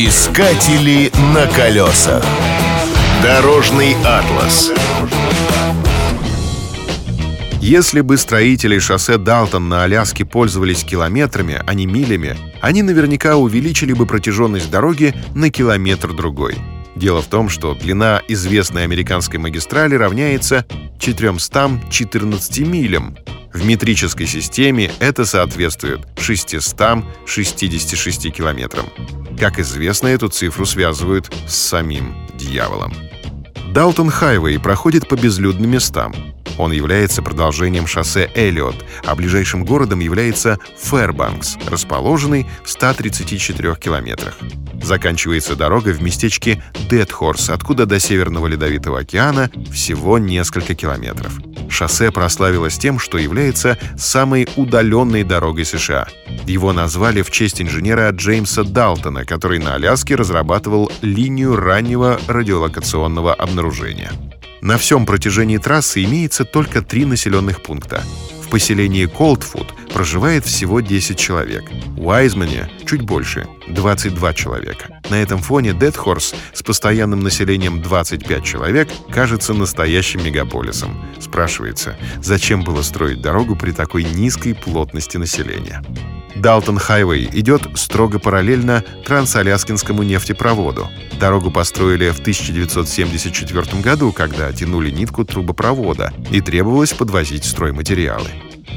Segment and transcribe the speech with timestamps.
[0.00, 2.24] Искатели на колесах.
[3.20, 4.70] Дорожный атлас.
[7.60, 13.92] Если бы строители шоссе Далтон на Аляске пользовались километрами, а не милями, они наверняка увеличили
[13.92, 16.54] бы протяженность дороги на километр-другой.
[16.94, 20.64] Дело в том, что длина известной американской магистрали равняется
[21.00, 23.16] 414 милям.
[23.52, 28.86] В метрической системе это соответствует 666 километрам.
[29.38, 32.92] Как известно, эту цифру связывают с самим дьяволом.
[33.72, 36.12] Далтон Хайвей проходит по безлюдным местам.
[36.58, 44.36] Он является продолжением шоссе Эллиот, а ближайшим городом является Фэрбанкс, расположенный в 134 километрах.
[44.82, 51.38] Заканчивается дорога в местечке Дедхорс, откуда до Северного Ледовитого океана всего несколько километров.
[51.68, 56.08] Шоссе прославилось тем, что является самой удаленной дорогой США.
[56.46, 64.10] Его назвали в честь инженера Джеймса Далтона, который на Аляске разрабатывал линию раннего радиолокационного обнаружения.
[64.60, 68.02] На всем протяжении трассы имеется только три населенных пункта.
[68.44, 71.64] В поселении Колдфуд проживает всего 10 человек.
[71.96, 75.00] В Айзмане чуть больше— 22 человека.
[75.10, 81.04] На этом фоне Дедхорс с постоянным населением 25 человек кажется настоящим мегаполисом.
[81.20, 85.82] Спрашивается, зачем было строить дорогу при такой низкой плотности населения?
[86.38, 90.88] Далтон Хайвей идет строго параллельно Трансаляскинскому нефтепроводу.
[91.18, 98.28] Дорогу построили в 1974 году, когда тянули нитку трубопровода и требовалось подвозить стройматериалы.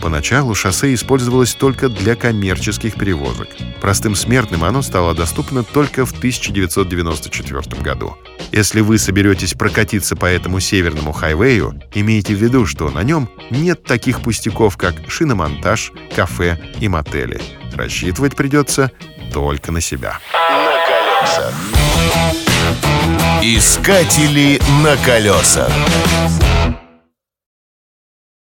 [0.00, 3.48] Поначалу шоссе использовалось только для коммерческих перевозок.
[3.80, 8.16] Простым смертным оно стало доступно только в 1994 году.
[8.52, 13.84] Если вы соберетесь прокатиться по этому северному хайвею, имейте в виду, что на нем нет
[13.84, 17.40] таких пустяков, как шиномонтаж, кафе и мотели.
[17.74, 18.90] Рассчитывать придется
[19.32, 20.18] только на себя.
[20.32, 21.54] На колесах.
[23.42, 25.70] Искатели на колесах.